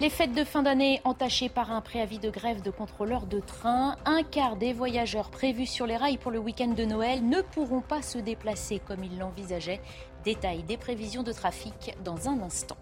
[0.00, 3.96] Les fêtes de fin d'année entachées par un préavis de grève de contrôleurs de train.
[4.04, 7.82] Un quart des voyageurs prévus sur les rails pour le week-end de Noël ne pourront
[7.82, 9.80] pas se déplacer comme ils l'envisageaient.
[10.24, 12.76] Détail des prévisions de trafic dans un instant.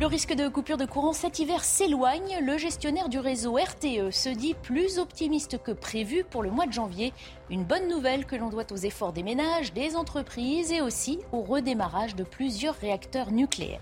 [0.00, 2.38] Le risque de coupure de courant cet hiver s'éloigne.
[2.42, 6.72] Le gestionnaire du réseau RTE se dit plus optimiste que prévu pour le mois de
[6.72, 7.12] janvier.
[7.50, 11.42] Une bonne nouvelle que l'on doit aux efforts des ménages, des entreprises et aussi au
[11.42, 13.80] redémarrage de plusieurs réacteurs nucléaires.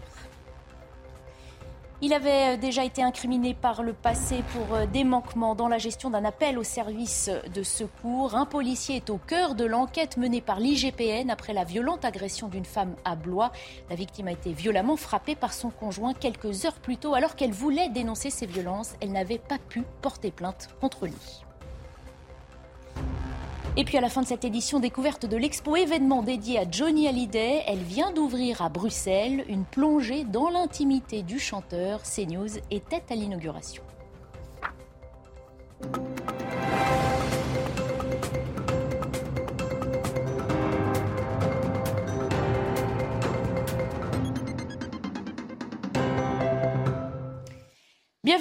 [2.01, 6.11] Il avait déjà été incriminé par le passé pour euh, des manquements dans la gestion
[6.11, 8.37] d'un appel au service de secours.
[8.37, 12.65] Un policier est au cœur de l'enquête menée par l'IGPN après la violente agression d'une
[12.65, 13.51] femme à Blois.
[13.91, 17.51] La victime a été violemment frappée par son conjoint quelques heures plus tôt alors qu'elle
[17.51, 18.95] voulait dénoncer ces violences.
[19.01, 21.48] Elle n'avait pas pu porter plainte contre lui.
[23.79, 27.07] Et puis à la fin de cette édition découverte de l'expo événement dédié à Johnny
[27.07, 32.03] Hallyday, elle vient d'ouvrir à Bruxelles une plongée dans l'intimité du chanteur.
[32.03, 33.85] CNews était à l'inauguration.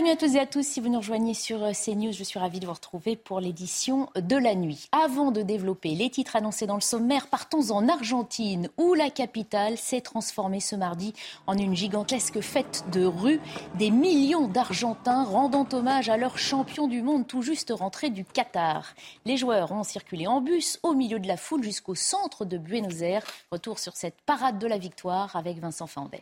[0.08, 0.66] Bienvenue à tous et à tous.
[0.66, 4.08] Si vous nous rejoignez sur euh, CNews, je suis ravie de vous retrouver pour l'édition
[4.16, 4.88] de la nuit.
[4.94, 9.78] Avant de développer les titres annoncés dans le sommaire, partons en Argentine, où la capitale
[9.78, 11.14] s'est transformée ce mardi
[11.46, 13.42] en une gigantesque fête de rue.
[13.78, 18.96] Des millions d'Argentins rendant hommage à leur champion du monde tout juste rentré du Qatar.
[19.26, 23.02] Les joueurs ont circulé en bus au milieu de la foule jusqu'au centre de Buenos
[23.02, 23.26] Aires.
[23.52, 26.22] Retour sur cette parade de la victoire avec Vincent Fandel.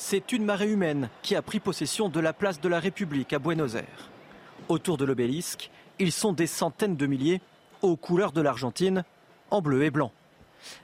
[0.00, 3.40] C'est une marée humaine qui a pris possession de la place de la République à
[3.40, 4.10] Buenos Aires.
[4.68, 7.40] Autour de l'obélisque, ils sont des centaines de milliers
[7.82, 9.02] aux couleurs de l'Argentine,
[9.50, 10.12] en bleu et blanc.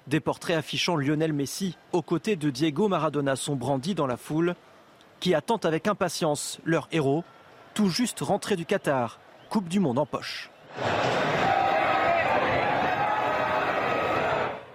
[0.08, 4.56] Des portraits affichant Lionel Messi aux côtés de Diego Maradona sont brandis dans la foule,
[5.20, 7.22] qui attendent avec impatience leur héros,
[7.72, 10.50] tout juste rentré du Qatar, Coupe du Monde en poche.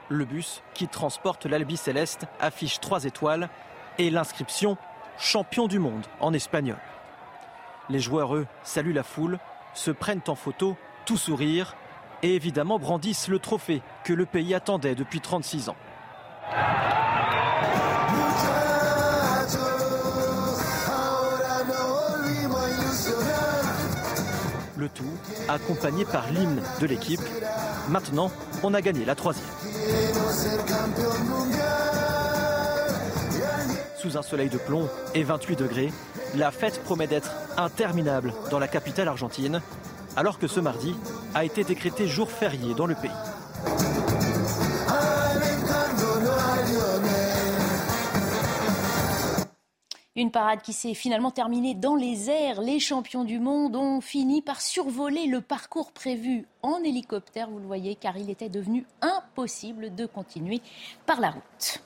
[0.07, 3.49] Le bus qui transporte l'Albi Céleste affiche trois étoiles
[3.99, 4.77] et l'inscription
[5.19, 6.77] Champion du monde en espagnol.
[7.89, 9.37] Les joueurs, eux, saluent la foule,
[9.73, 11.75] se prennent en photo, tout sourire,
[12.23, 15.75] et évidemment brandissent le trophée que le pays attendait depuis 36 ans.
[24.77, 25.03] Le tout
[25.49, 27.19] accompagné par l'hymne de l'équipe.
[27.89, 28.31] Maintenant,
[28.63, 29.45] on a gagné la troisième.
[34.01, 35.91] Sous un soleil de plomb et 28 degrés,
[36.33, 39.61] la fête promet d'être interminable dans la capitale argentine,
[40.15, 40.95] alors que ce mardi
[41.35, 43.11] a été décrété jour férié dans le pays.
[50.15, 52.61] Une parade qui s'est finalement terminée dans les airs.
[52.61, 57.67] Les champions du monde ont fini par survoler le parcours prévu en hélicoptère, vous le
[57.67, 60.61] voyez, car il était devenu impossible de continuer
[61.05, 61.83] par la route.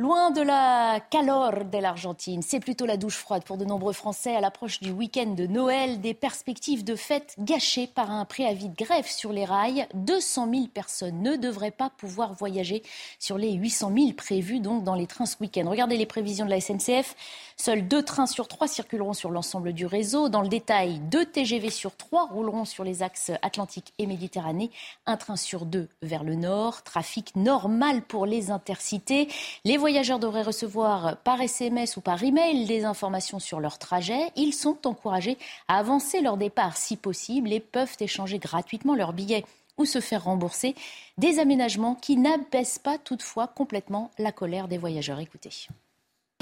[0.00, 4.34] Loin de la calor de l'Argentine, c'est plutôt la douche froide pour de nombreux Français
[4.34, 8.74] à l'approche du week-end de Noël, des perspectives de fête gâchées par un préavis de
[8.74, 9.86] grève sur les rails.
[9.94, 12.82] 200 000 personnes ne devraient pas pouvoir voyager
[13.20, 15.70] sur les 800 000 prévus donc dans les trains ce week-end.
[15.70, 17.14] Regardez les prévisions de la SNCF.
[17.56, 20.28] Seuls deux trains sur trois circuleront sur l'ensemble du réseau.
[20.28, 24.70] Dans le détail, deux TGV sur trois rouleront sur les axes Atlantique et Méditerranée,
[25.06, 26.82] un train sur deux vers le nord.
[26.82, 29.28] Trafic normal pour les intercités.
[29.64, 34.30] Les voyageurs devraient recevoir par SMS ou par email des informations sur leur trajet.
[34.36, 35.38] Ils sont encouragés
[35.68, 39.44] à avancer leur départ si possible et peuvent échanger gratuitement leurs billets
[39.78, 40.74] ou se faire rembourser.
[41.18, 45.20] Des aménagements qui n'abaissent pas toutefois complètement la colère des voyageurs.
[45.20, 45.68] Écoutez.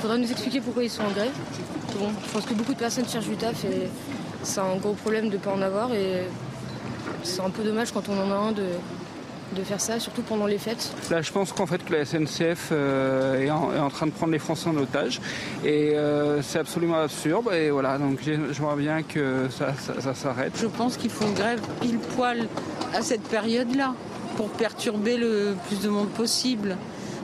[0.02, 1.30] Il faudra nous expliquer pourquoi ils sont en grève.
[1.96, 3.88] Bon, je pense que beaucoup de personnes cherchent du taf et
[4.42, 6.24] c'est un gros problème de ne pas en avoir et
[7.22, 8.64] c'est un peu dommage quand on en a un de,
[9.54, 10.92] de faire ça, surtout pendant les fêtes.
[11.08, 14.10] Là, je pense qu'en fait que la SNCF euh, est, en, est, en, train de
[14.10, 15.20] prendre les Français en otage
[15.64, 17.52] et euh, c'est absolument absurde.
[17.52, 20.52] Et voilà, donc j'aimerais bien que ça, ça, ça s'arrête.
[20.60, 22.48] Je pense qu'ils font grève pile poil
[22.92, 23.94] à cette période-là.
[24.36, 26.76] pour perturber le plus de monde possible.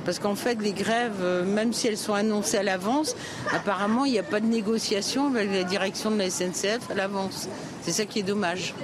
[0.08, 3.14] Parce qu'en fait, les grèves, euh, même si elles sont annoncées à l'avance,
[3.52, 7.46] apparemment, il n'y a pas de négociation avec la direction de la SNCF à l'avance.
[7.82, 8.74] C'est ça qui est dommage.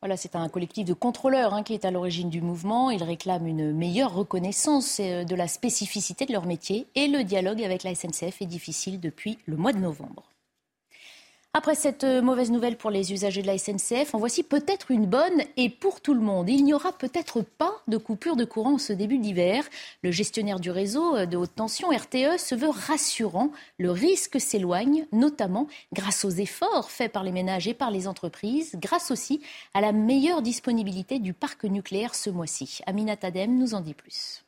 [0.00, 2.90] Voilà, c'est un collectif de contrôleurs hein, qui est à l'origine du mouvement.
[2.90, 7.62] Ils réclament une meilleure reconnaissance euh, de la spécificité de leur métier et le dialogue
[7.62, 10.29] avec la SNCF est difficile depuis le mois de novembre.
[11.52, 15.06] Après cette euh, mauvaise nouvelle pour les usagers de la SNCF, en voici peut-être une
[15.06, 16.48] bonne et pour tout le monde.
[16.48, 19.64] Il n'y aura peut-être pas de coupure de courant ce début d'hiver.
[20.04, 23.50] Le gestionnaire du réseau euh, de haute tension, RTE, se veut rassurant.
[23.78, 28.76] Le risque s'éloigne, notamment grâce aux efforts faits par les ménages et par les entreprises,
[28.76, 29.40] grâce aussi
[29.74, 32.78] à la meilleure disponibilité du parc nucléaire ce mois-ci.
[32.86, 34.44] Aminat Adem nous en dit plus.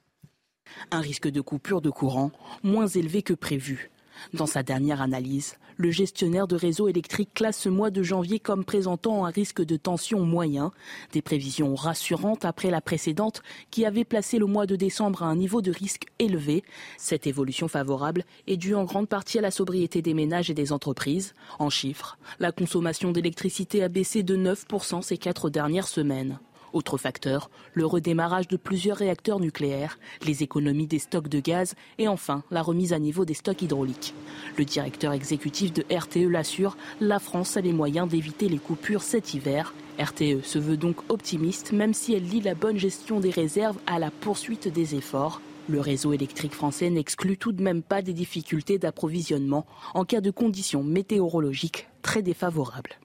[0.93, 2.31] Un risque de coupure de courant
[2.63, 3.91] moins élevé que prévu.
[4.33, 8.65] Dans sa dernière analyse, le gestionnaire de réseau électrique classe ce mois de janvier comme
[8.65, 10.73] présentant un risque de tension moyen.
[11.13, 15.37] Des prévisions rassurantes après la précédente qui avait placé le mois de décembre à un
[15.37, 16.63] niveau de risque élevé.
[16.99, 20.73] Cette évolution favorable est due en grande partie à la sobriété des ménages et des
[20.73, 21.35] entreprises.
[21.59, 26.39] En chiffres, la consommation d'électricité a baissé de 9% ces quatre dernières semaines.
[26.73, 32.09] Autre facteur, le redémarrage de plusieurs réacteurs nucléaires, les économies des stocks de gaz et
[32.09, 34.15] enfin la remise à niveau des stocks hydrauliques.
[34.57, 39.35] Le directeur exécutif de RTE l'assure, la France a les moyens d'éviter les coupures cet
[39.35, 39.75] hiver.
[39.99, 43.99] RTE se veut donc optimiste même si elle lie la bonne gestion des réserves à
[43.99, 45.43] la poursuite des efforts.
[45.69, 50.31] Le réseau électrique français n'exclut tout de même pas des difficultés d'approvisionnement en cas de
[50.31, 52.99] conditions météorologiques très défavorables.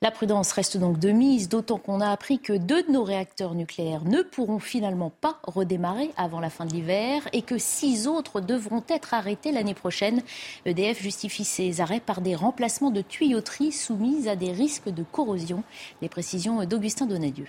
[0.00, 3.56] La prudence reste donc de mise, d'autant qu'on a appris que deux de nos réacteurs
[3.56, 8.40] nucléaires ne pourront finalement pas redémarrer avant la fin de l'hiver et que six autres
[8.40, 10.22] devront être arrêtés l'année prochaine.
[10.66, 15.64] EDF justifie ces arrêts par des remplacements de tuyauteries soumises à des risques de corrosion.
[16.00, 17.48] Les précisions d'Augustin Donadieu.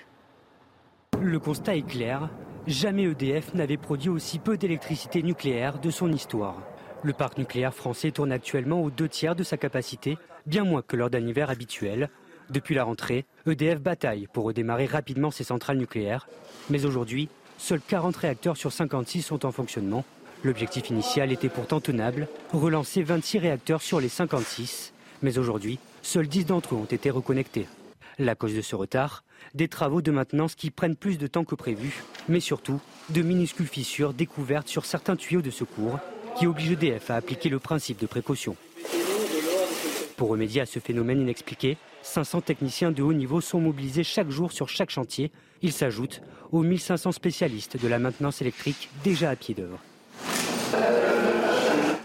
[1.22, 2.32] Le constat est clair.
[2.66, 6.64] Jamais EDF n'avait produit aussi peu d'électricité nucléaire de son histoire.
[7.04, 10.18] Le parc nucléaire français tourne actuellement aux deux tiers de sa capacité,
[10.48, 12.10] bien moins que lors d'un hiver habituel.
[12.50, 16.28] Depuis la rentrée, EDF bataille pour redémarrer rapidement ses centrales nucléaires.
[16.72, 17.30] Mais aujourd'hui,
[17.60, 20.04] seuls 40 réacteurs sur 56 sont en fonctionnement.
[20.44, 24.94] L'objectif initial était pourtant tenable, relancer 26 réacteurs sur les 56.
[25.22, 27.68] Mais aujourd'hui, seuls 10 d'entre eux ont été reconnectés.
[28.18, 29.24] La cause de ce retard
[29.54, 33.68] Des travaux de maintenance qui prennent plus de temps que prévu, mais surtout de minuscules
[33.68, 36.00] fissures découvertes sur certains tuyaux de secours
[36.38, 38.56] qui obligent EDF à appliquer le principe de précaution.
[40.20, 44.52] Pour remédier à ce phénomène inexpliqué, 500 techniciens de haut niveau sont mobilisés chaque jour
[44.52, 45.32] sur chaque chantier.
[45.62, 46.22] Ils s'ajoutent
[46.52, 49.80] aux 1500 spécialistes de la maintenance électrique déjà à pied d'œuvre.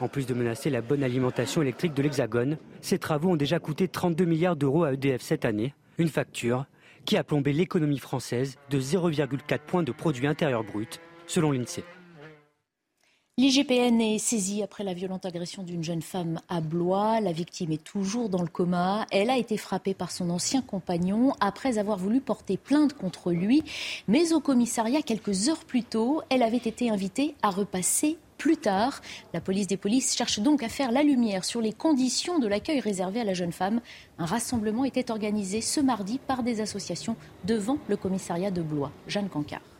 [0.00, 3.88] En plus de menacer la bonne alimentation électrique de l'Hexagone, ces travaux ont déjà coûté
[3.88, 6.66] 32 milliards d'euros à EDF cette année, une facture
[7.06, 11.82] qui a plombé l'économie française de 0,4 points de produit intérieur brut, selon l'INSEE.
[13.36, 17.20] L'IGPN est saisie après la violente agression d'une jeune femme à Blois.
[17.20, 19.06] La victime est toujours dans le coma.
[19.10, 23.64] Elle a été frappée par son ancien compagnon après avoir voulu porter plainte contre lui.
[24.06, 29.02] Mais au commissariat, quelques heures plus tôt, elle avait été invitée à repasser plus tard.
[29.32, 32.78] La police des polices cherche donc à faire la lumière sur les conditions de l'accueil
[32.78, 33.80] réservé à la jeune femme.
[34.18, 38.92] Un rassemblement était organisé ce mardi par des associations devant le commissariat de Blois.
[39.08, 39.73] Jeanne Cancard.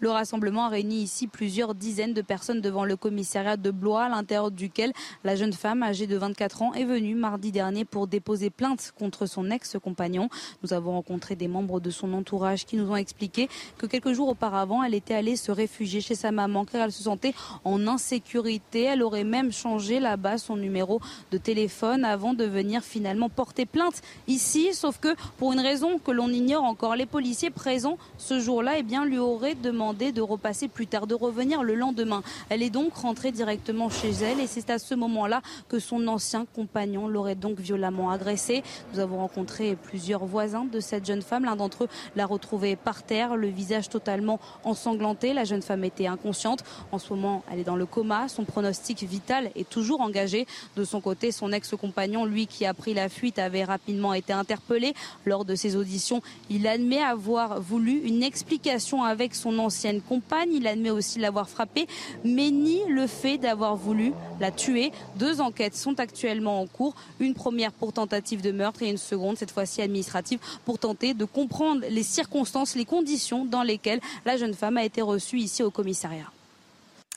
[0.00, 4.08] Le rassemblement a réuni ici plusieurs dizaines de personnes devant le commissariat de Blois, à
[4.08, 8.50] l'intérieur duquel la jeune femme âgée de 24 ans est venue mardi dernier pour déposer
[8.50, 10.28] plainte contre son ex-compagnon.
[10.62, 13.48] Nous avons rencontré des membres de son entourage qui nous ont expliqué
[13.78, 17.04] que quelques jours auparavant, elle était allée se réfugier chez sa maman car elle se
[17.04, 18.82] sentait en insécurité.
[18.82, 24.02] Elle aurait même changé là-bas son numéro de téléphone avant de venir finalement porter plainte
[24.26, 24.74] ici.
[24.74, 28.82] Sauf que pour une raison que l'on ignore encore, les policiers présents ce jour-là eh
[29.04, 32.22] lui auraient demandé de repasser plus tard, de revenir le lendemain.
[32.48, 36.46] Elle est donc rentrée directement chez elle et c'est à ce moment-là que son ancien
[36.54, 38.62] compagnon l'aurait donc violemment agressée.
[38.92, 41.44] Nous avons rencontré plusieurs voisins de cette jeune femme.
[41.44, 45.34] L'un d'entre eux l'a retrouvée par terre, le visage totalement ensanglanté.
[45.34, 46.64] La jeune femme était inconsciente.
[46.92, 48.28] En ce moment, elle est dans le coma.
[48.28, 50.46] Son pronostic vital est toujours engagé.
[50.76, 54.94] De son côté, son ex-compagnon, lui qui a pris la fuite, avait rapidement été interpellé.
[55.26, 60.50] Lors de ses auditions, il admet avoir voulu une explication avec son ancien ancienne compagne.
[60.52, 61.86] Il admet aussi l'avoir frappée,
[62.24, 64.92] mais nie le fait d'avoir voulu la tuer.
[65.16, 66.94] Deux enquêtes sont actuellement en cours.
[67.18, 71.24] Une première pour tentative de meurtre et une seconde, cette fois-ci administrative, pour tenter de
[71.24, 75.70] comprendre les circonstances, les conditions dans lesquelles la jeune femme a été reçue ici au
[75.70, 76.30] commissariat.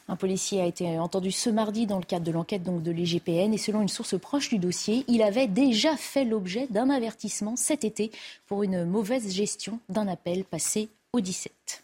[0.09, 3.57] Un policier a été entendu ce mardi dans le cadre de l'enquête de l'IGPN et
[3.57, 8.11] selon une source proche du dossier, il avait déjà fait l'objet d'un avertissement cet été
[8.47, 11.83] pour une mauvaise gestion d'un appel passé au 17.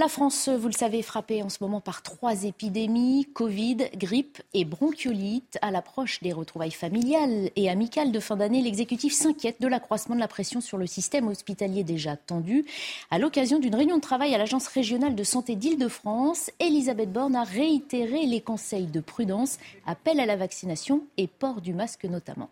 [0.00, 4.40] La France, vous le savez, est frappée en ce moment par trois épidémies, Covid, grippe
[4.54, 5.58] et bronchiolite.
[5.60, 10.20] À l'approche des retrouvailles familiales et amicales de fin d'année, l'exécutif s'inquiète de l'accroissement de
[10.20, 12.64] la pression sur le système hospitalier déjà tendu.
[13.10, 17.42] À l'occasion d'une réunion de travail à l'Agence régionale de santé d'Île-de-France, Elisabeth Borne a
[17.42, 22.50] réitéré les conseils de prudence, appel à la vaccination et port du masque notamment.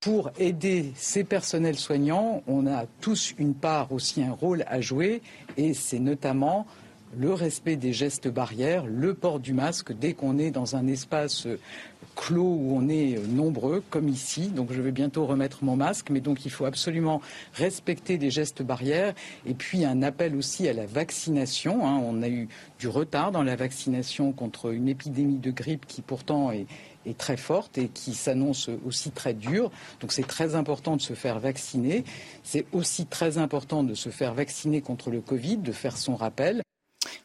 [0.00, 5.20] Pour aider ces personnels soignants, on a tous une part aussi un rôle à jouer
[5.58, 6.66] et c'est notamment
[7.18, 11.46] le respect des gestes barrières, le port du masque dès qu'on est dans un espace
[12.16, 14.48] clos où on est nombreux, comme ici.
[14.48, 17.20] Donc je vais bientôt remettre mon masque, mais donc il faut absolument
[17.54, 19.14] respecter des gestes barrières.
[19.46, 21.86] Et puis un appel aussi à la vaccination.
[21.86, 22.00] Hein.
[22.02, 26.52] On a eu du retard dans la vaccination contre une épidémie de grippe qui pourtant
[26.52, 26.66] est,
[27.06, 29.70] est très forte et qui s'annonce aussi très dure.
[30.00, 32.04] Donc c'est très important de se faire vacciner.
[32.42, 36.62] C'est aussi très important de se faire vacciner contre le Covid, de faire son rappel.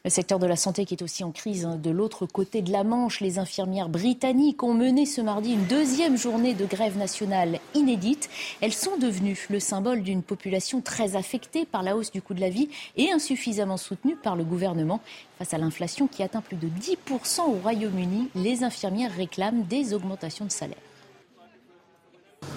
[0.06, 1.80] Le secteur de la santé qui est aussi en crise hein.
[1.82, 3.18] de l'autre côté de la Manche.
[3.18, 8.30] Les infirmières britanniques ont mené ce mardi une deuxième journée de grève nationale inédite.
[8.60, 12.40] Elles sont devenues le symbole d'une population très affectée par la hausse du coût de
[12.40, 15.00] la vie et insuffisamment soutenue par le gouvernement.
[15.40, 20.44] Face à l'inflation qui atteint plus de 10% au Royaume-Uni, les infirmières réclament des augmentations
[20.44, 20.85] de salaire.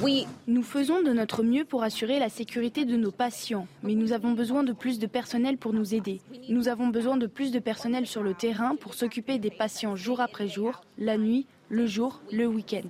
[0.01, 4.13] Oui, nous faisons de notre mieux pour assurer la sécurité de nos patients, mais nous
[4.13, 6.21] avons besoin de plus de personnel pour nous aider.
[6.47, 10.21] Nous avons besoin de plus de personnel sur le terrain pour s'occuper des patients jour
[10.21, 12.87] après jour, la nuit, le jour, le week-end.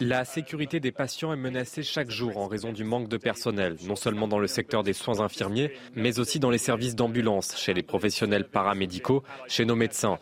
[0.00, 3.96] La sécurité des patients est menacée chaque jour en raison du manque de personnel, non
[3.96, 7.82] seulement dans le secteur des soins infirmiers, mais aussi dans les services d'ambulance, chez les
[7.82, 10.18] professionnels paramédicaux, chez nos médecins.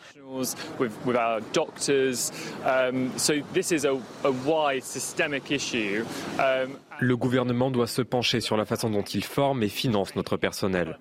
[6.99, 10.97] Le gouvernement doit se pencher sur la façon dont il forme et finance notre personnel.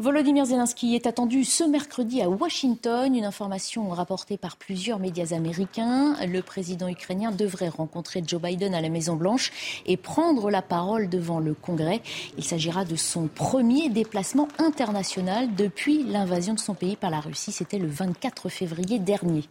[0.00, 3.14] Volodymyr Zelensky est attendu ce mercredi à Washington.
[3.14, 6.16] Une information rapportée par plusieurs médias américains.
[6.26, 9.52] Le président ukrainien devrait rencontrer Joe Biden à la Maison-Blanche
[9.84, 12.00] et prendre la parole devant le Congrès.
[12.38, 17.52] Il s'agira de son premier déplacement international depuis l'invasion de son pays par la Russie.
[17.52, 19.44] C'était le 24 février dernier.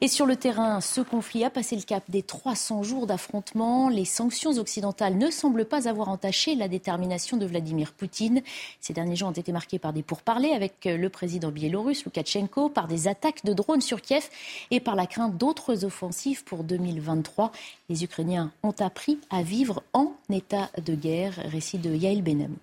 [0.00, 3.88] Et sur le terrain, ce conflit a passé le cap des 300 jours d'affrontement.
[3.88, 8.42] Les sanctions occidentales ne semblent pas avoir entaché la détermination de Vladimir Poutine.
[8.80, 12.88] Ces derniers jours ont été marqués par des pourparlers avec le président biélorusse Loukachenko, par
[12.88, 14.30] des attaques de drones sur Kiev
[14.70, 17.52] et par la crainte d'autres offensives pour 2023.
[17.90, 21.34] Les Ukrainiens ont appris à vivre en état de guerre.
[21.50, 22.56] Récit de Yael Benamou.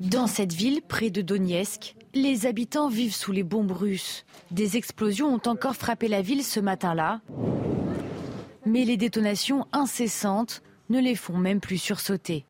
[0.00, 4.24] Dans cette ville, près de Donetsk, les habitants vivent sous les bombes russes.
[4.50, 7.20] Des explosions ont encore frappé la ville ce matin-là.
[8.66, 12.44] Mais les détonations incessantes ne les font même plus sursauter.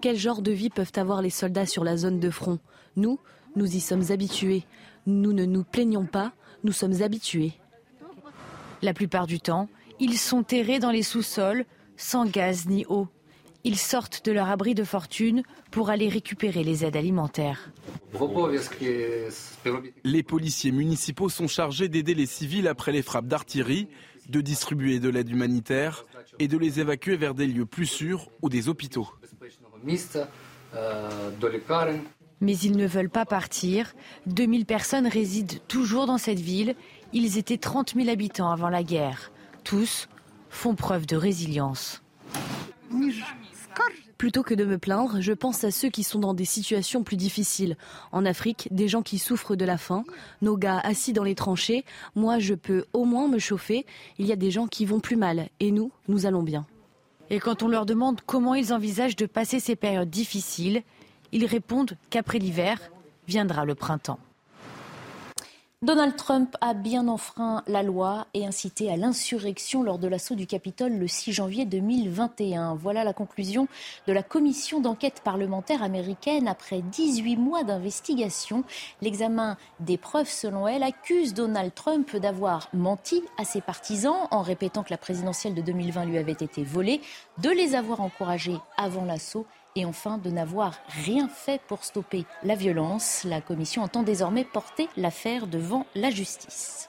[0.00, 2.58] Quel genre de vie peuvent avoir les soldats sur la zone de front?
[2.96, 3.18] Nous,
[3.56, 4.64] nous y sommes habitués.
[5.06, 6.32] Nous ne nous plaignons pas,
[6.64, 7.52] nous sommes habitués.
[8.82, 9.68] La plupart du temps,
[9.98, 11.64] ils sont terrés dans les sous-sols,
[11.96, 13.08] sans gaz ni eau.
[13.64, 15.42] Ils sortent de leur abri de fortune
[15.72, 17.72] pour aller récupérer les aides alimentaires.
[20.04, 23.88] Les policiers municipaux sont chargés d'aider les civils après les frappes d'artillerie,
[24.28, 26.04] de distribuer de l'aide humanitaire
[26.38, 29.08] et de les évacuer vers des lieux plus sûrs ou des hôpitaux.
[32.40, 33.94] Mais ils ne veulent pas partir.
[34.26, 36.74] 2000 personnes résident toujours dans cette ville.
[37.12, 39.32] Ils étaient 30 000 habitants avant la guerre.
[39.64, 40.08] Tous
[40.50, 42.02] font preuve de résilience.
[44.18, 47.16] Plutôt que de me plaindre, je pense à ceux qui sont dans des situations plus
[47.16, 47.76] difficiles.
[48.10, 50.02] En Afrique, des gens qui souffrent de la faim,
[50.42, 51.84] nos gars assis dans les tranchées,
[52.16, 53.86] moi je peux au moins me chauffer,
[54.18, 56.66] il y a des gens qui vont plus mal, et nous, nous allons bien.
[57.30, 60.82] Et quand on leur demande comment ils envisagent de passer ces périodes difficiles,
[61.30, 62.80] ils répondent qu'après l'hiver
[63.28, 64.18] viendra le printemps.
[65.80, 70.48] Donald Trump a bien enfreint la loi et incité à l'insurrection lors de l'assaut du
[70.48, 72.74] Capitole le 6 janvier 2021.
[72.74, 73.68] Voilà la conclusion
[74.08, 78.64] de la commission d'enquête parlementaire américaine après 18 mois d'investigation.
[79.02, 84.82] L'examen des preuves, selon elle, accuse Donald Trump d'avoir menti à ses partisans en répétant
[84.82, 87.00] que la présidentielle de 2020 lui avait été volée,
[87.40, 92.54] de les avoir encouragés avant l'assaut et enfin de n'avoir rien fait pour stopper la
[92.54, 93.24] violence.
[93.24, 96.88] La commission entend désormais porter l'affaire devant la justice.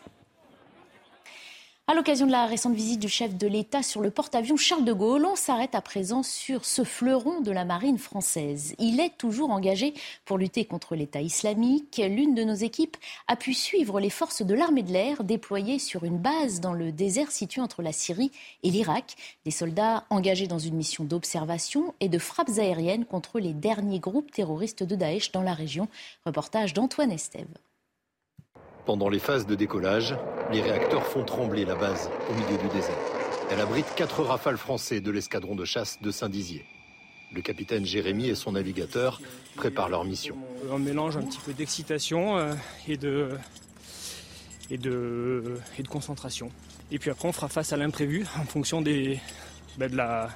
[1.89, 4.93] À l'occasion de la récente visite du chef de l'État sur le porte-avions Charles de
[4.93, 8.75] Gaulle, on s'arrête à présent sur ce fleuron de la marine française.
[8.77, 11.97] Il est toujours engagé pour lutter contre l'État islamique.
[11.97, 12.95] L'une de nos équipes
[13.27, 16.91] a pu suivre les forces de l'armée de l'air déployées sur une base dans le
[16.91, 18.31] désert situé entre la Syrie
[18.61, 19.15] et l'Irak.
[19.43, 24.31] Des soldats engagés dans une mission d'observation et de frappes aériennes contre les derniers groupes
[24.31, 25.87] terroristes de Daesh dans la région.
[26.23, 27.47] Reportage d'Antoine Estève.
[28.85, 30.15] Pendant les phases de décollage,
[30.51, 32.97] les réacteurs font trembler la base au milieu du désert.
[33.51, 36.65] Elle abrite quatre rafales français de l'escadron de chasse de Saint-Dizier.
[37.31, 39.21] Le capitaine Jérémy et son navigateur
[39.55, 40.35] préparent leur mission.
[40.71, 42.53] On mélange un petit peu d'excitation euh,
[42.87, 43.29] et de,
[44.71, 46.49] et, de, et de concentration.
[46.91, 49.19] Et puis après, on fera face à l'imprévu en fonction des,
[49.77, 50.29] ben, de, la,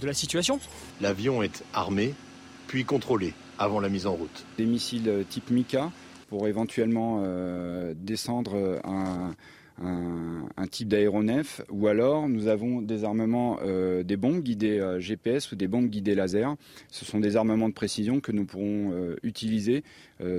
[0.00, 0.58] de la situation.
[1.02, 2.14] L'avion est armé,
[2.66, 4.46] puis contrôlé avant la mise en route.
[4.56, 5.90] Des missiles type Mika
[6.32, 9.34] pour éventuellement euh, descendre un,
[10.70, 15.56] type d'aéronef, ou alors nous avons des armements, euh, des bombes guidées euh, GPS ou
[15.56, 16.56] des bombes guidées laser.
[16.90, 19.84] Ce sont des armements de précision que nous pourrons utiliser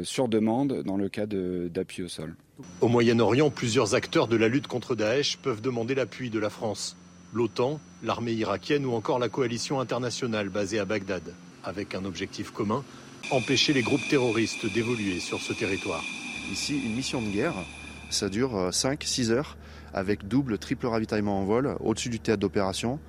[0.01, 2.35] sur demande dans le cas d'appui au sol.
[2.81, 6.97] Au Moyen-Orient, plusieurs acteurs de la lutte contre Daesh peuvent demander l'appui de la France.
[7.35, 12.83] L'OTAN, l'armée irakienne ou encore la coalition internationale basée à Bagdad, avec un objectif commun,
[13.31, 16.03] empêcher les groupes terroristes d'évoluer sur ce territoire.
[16.51, 17.55] Ici, une mission de guerre,
[18.09, 19.57] ça dure 5-6 euh, heures
[19.93, 22.99] avec double, triple ravitaillement en vol au-dessus du théâtre d'opération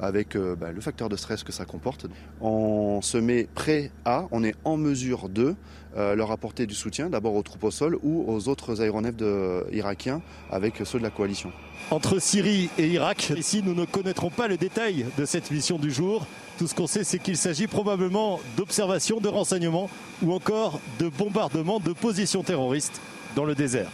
[0.00, 2.06] avec euh, bah, le facteur de stress que ça comporte.
[2.40, 5.54] On se met prêt à, on est en mesure de
[5.96, 9.14] euh, leur apporter du soutien, d'abord aux troupes au sol ou aux autres aéronefs
[9.72, 11.52] irakiens avec ceux de la coalition.
[11.90, 15.90] Entre Syrie et Irak, ici nous ne connaîtrons pas le détail de cette mission du
[15.90, 16.26] jour.
[16.58, 19.90] Tout ce qu'on sait, c'est qu'il s'agit probablement d'observations, de renseignements
[20.22, 23.00] ou encore de bombardements de positions terroristes
[23.34, 23.90] dans le désert.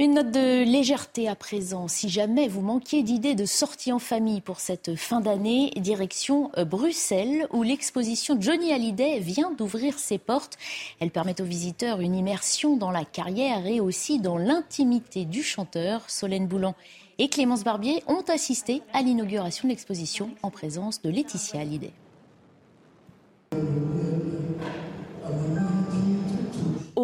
[0.00, 1.88] Une note de légèreté à présent.
[1.88, 6.64] Si jamais vous manquiez d'idées de sortie en famille pour cette fin d'année, direction euh,
[6.64, 10.56] Bruxelles, où l'exposition Johnny Hallyday vient d'ouvrir ses portes.
[11.00, 16.08] Elle permet aux visiteurs une immersion dans la carrière et aussi dans l'intimité du chanteur.
[16.08, 16.76] Solène Boulan
[17.18, 21.92] et Clémence Barbier ont assisté à l'inauguration de l'exposition en présence de Laetitia Hallyday.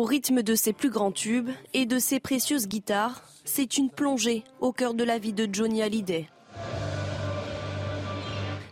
[0.05, 4.45] Au rythme de ses plus grands tubes et de ses précieuses guitares, c'est une plongée
[4.61, 6.29] au cœur de la vie de Johnny Hallyday.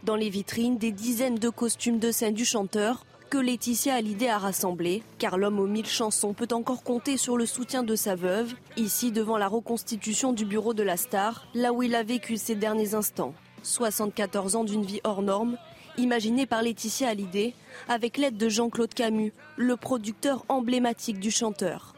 [0.05, 4.37] Dans les vitrines, des dizaines de costumes de scène du chanteur que Laetitia Hallyday a
[4.37, 8.53] rassemblés, car l'homme aux mille chansons peut encore compter sur le soutien de sa veuve,
[8.77, 12.57] ici devant la reconstitution du bureau de la star, là où il a vécu ses
[12.57, 13.33] derniers instants.
[13.63, 15.57] 74 ans d'une vie hors norme,
[15.97, 17.55] imaginé par Laetitia Hallyday
[17.89, 21.95] avec l'aide de Jean-Claude Camus, le producteur emblématique du chanteur.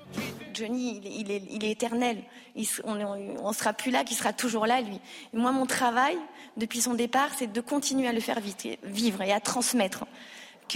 [0.55, 2.23] Johnny, il est, éternel.
[2.85, 5.01] on ne sera plus là, qu'il sera toujours là, lui.
[5.33, 6.17] moi, mon travail,
[6.57, 8.39] depuis son départ, c'est de continuer à le faire
[8.85, 10.05] vivre et à transmettre.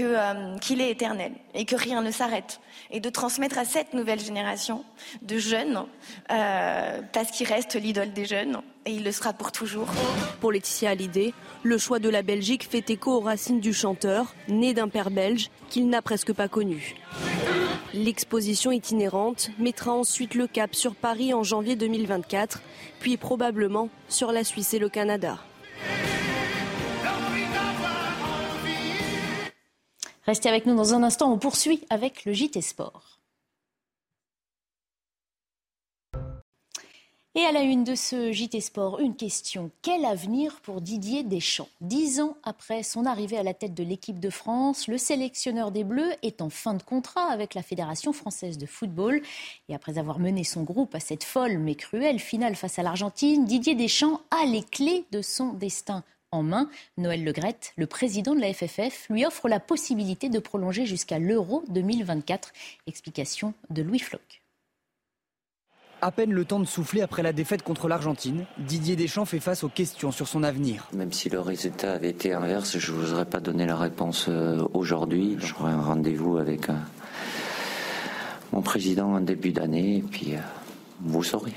[0.01, 2.61] Euh, qu'il est éternel et que rien ne s'arrête.
[2.91, 4.85] Et de transmettre à cette nouvelle génération
[5.23, 5.85] de jeunes,
[6.31, 9.89] euh, parce qu'il reste l'idole des jeunes, et il le sera pour toujours.
[10.41, 14.73] Pour Laetitia Hallyday, le choix de la Belgique fait écho aux racines du chanteur, né
[14.73, 16.95] d'un père belge qu'il n'a presque pas connu.
[17.93, 22.63] L'exposition itinérante mettra ensuite le cap sur Paris en janvier 2024,
[23.01, 25.39] puis probablement sur la Suisse et le Canada.
[30.29, 33.19] Restez avec nous dans un instant, on poursuit avec le JT Sport.
[37.35, 39.71] Et à la une de ce JT Sport, une question.
[39.81, 41.71] Quel avenir pour Didier Deschamps?
[41.81, 45.85] Dix ans après son arrivée à la tête de l'équipe de France, le sélectionneur des
[45.85, 49.23] Bleus est en fin de contrat avec la Fédération française de football.
[49.71, 53.47] Et après avoir mené son groupe à cette folle mais cruelle finale face à l'Argentine,
[53.47, 56.69] Didier Deschamps a les clés de son destin en main.
[56.97, 61.65] Noël Legrette, le président de la FFF, lui offre la possibilité de prolonger jusqu'à l'Euro
[61.69, 62.53] 2024.
[62.87, 64.43] Explication de Louis Floch.
[66.01, 69.65] À peine le temps de souffler après la défaite contre l'Argentine, Didier Deschamps fait face
[69.65, 70.89] aux questions sur son avenir.
[70.93, 74.27] Même si le résultat avait été inverse, je ne vous aurais pas donné la réponse
[74.29, 75.37] euh, aujourd'hui.
[75.41, 76.75] J'aurai un rendez-vous avec euh,
[78.53, 80.41] mon président en début d'année et puis euh,
[81.01, 81.55] vous saurez.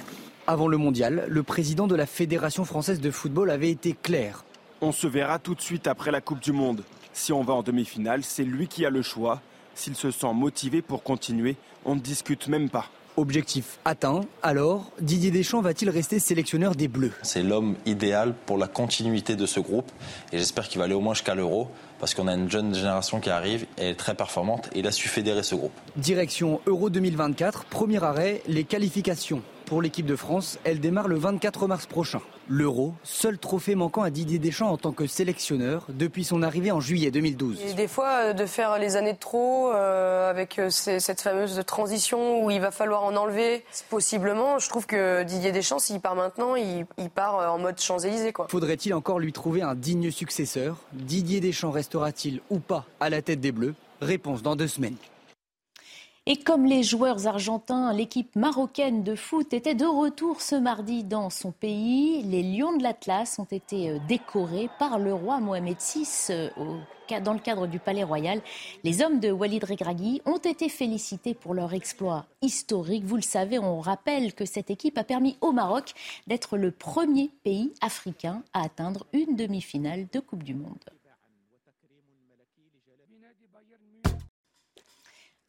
[0.47, 4.43] Avant le mondial, le président de la Fédération française de football avait été clair.
[4.83, 6.83] On se verra tout de suite après la Coupe du Monde.
[7.13, 9.39] Si on va en demi-finale, c'est lui qui a le choix.
[9.75, 12.87] S'il se sent motivé pour continuer, on ne discute même pas.
[13.15, 17.11] Objectif atteint, alors Didier Deschamps va-t-il rester sélectionneur des Bleus?
[17.21, 19.91] C'est l'homme idéal pour la continuité de ce groupe
[20.31, 23.19] et j'espère qu'il va aller au moins jusqu'à l'Euro parce qu'on a une jeune génération
[23.19, 25.73] qui arrive, elle est très performante et il a su fédérer ce groupe.
[25.97, 31.67] Direction Euro 2024, premier arrêt, les qualifications Pour l'équipe de France, elle démarre le 24
[31.67, 32.21] mars prochain.
[32.49, 36.79] L'Euro, seul trophée manquant à Didier Deschamps en tant que sélectionneur depuis son arrivée en
[36.79, 37.59] juillet 2012.
[37.61, 41.61] Et des fois, euh, de faire les années de trop euh, avec euh, cette fameuse
[41.65, 46.15] transition où il va falloir en enlever, possiblement, je trouve que Didier Deschamps, s'il part
[46.15, 48.33] maintenant, il, il part en mode Champs-Élysées.
[48.49, 50.77] Faudrait-il encore lui trouver un digne successeur?
[50.93, 53.75] Didier Deschamps restera-t-il ou pas à la tête des Bleus?
[54.01, 54.95] Réponse dans deux semaines.
[56.31, 61.29] Et comme les joueurs argentins, l'équipe marocaine de foot était de retour ce mardi dans
[61.29, 62.23] son pays.
[62.23, 66.49] Les Lions de l'Atlas ont été euh, décorés par le roi Mohamed VI euh,
[67.21, 68.39] dans le cadre du Palais Royal.
[68.85, 73.03] Les hommes de Walid Regragui ont été félicités pour leur exploit historique.
[73.03, 75.91] Vous le savez, on rappelle que cette équipe a permis au Maroc
[76.27, 80.79] d'être le premier pays africain à atteindre une demi-finale de Coupe du Monde.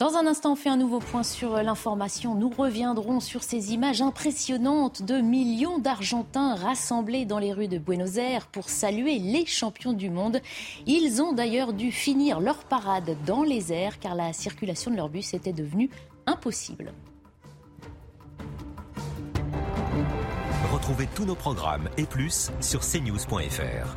[0.02, 2.34] Dans un instant, on fait un nouveau point sur l'information.
[2.34, 8.16] Nous reviendrons sur ces images impressionnantes de millions d'Argentins rassemblés dans les rues de Buenos
[8.16, 10.40] Aires pour saluer les champions du monde.
[10.88, 15.08] Ils ont d'ailleurs dû finir leur parade dans les airs car la circulation de leur
[15.08, 15.88] bus était devenue
[16.26, 16.92] impossible.
[20.72, 23.96] Retrouvez tous nos programmes et plus sur cnews.fr.